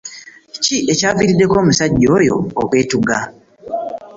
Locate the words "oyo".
2.17-2.35